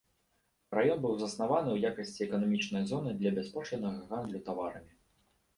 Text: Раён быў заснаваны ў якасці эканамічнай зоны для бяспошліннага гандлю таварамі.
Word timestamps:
Раён 0.77 0.99
быў 1.03 1.13
заснаваны 1.19 1.69
ў 1.73 1.77
якасці 1.93 2.25
эканамічнай 2.27 2.83
зоны 2.93 3.11
для 3.21 3.35
бяспошліннага 3.37 4.01
гандлю 4.15 4.45
таварамі. 4.49 4.91